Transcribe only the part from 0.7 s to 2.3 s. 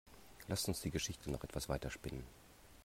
die Geschichte noch etwas weiter spinnen.